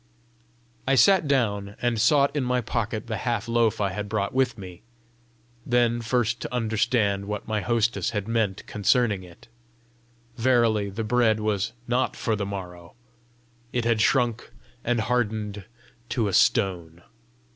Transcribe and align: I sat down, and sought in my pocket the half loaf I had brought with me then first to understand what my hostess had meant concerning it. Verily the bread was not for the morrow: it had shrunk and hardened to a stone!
I 0.87 0.95
sat 0.95 1.27
down, 1.27 1.75
and 1.79 2.01
sought 2.01 2.35
in 2.35 2.43
my 2.43 2.59
pocket 2.59 3.05
the 3.05 3.17
half 3.17 3.47
loaf 3.47 3.79
I 3.79 3.91
had 3.91 4.09
brought 4.09 4.33
with 4.33 4.57
me 4.57 4.81
then 5.63 6.01
first 6.01 6.41
to 6.41 6.51
understand 6.51 7.25
what 7.25 7.47
my 7.47 7.61
hostess 7.61 8.09
had 8.09 8.27
meant 8.27 8.65
concerning 8.65 9.21
it. 9.23 9.47
Verily 10.37 10.89
the 10.89 11.03
bread 11.03 11.39
was 11.39 11.73
not 11.87 12.15
for 12.15 12.35
the 12.35 12.47
morrow: 12.47 12.95
it 13.71 13.85
had 13.85 14.01
shrunk 14.01 14.49
and 14.83 15.01
hardened 15.01 15.65
to 16.09 16.27
a 16.27 16.33
stone! 16.33 17.03